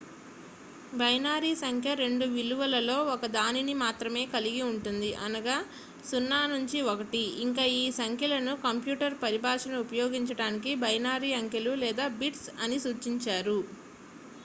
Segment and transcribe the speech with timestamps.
[0.93, 5.57] binary సంఖ్య రెండు విలువలలో ఒకదానిని మాత్రమే కలిగి ఉంటుంది అనగా
[6.07, 13.59] 0 లేదా 1 ఇంకా ఈ సంఖ్యలను కంప్యూటర్ పరిభాషను ఉపయోగించడానికి బైనరీ అంకెలు లేదా బిట్స్ అని సూచిస్తారు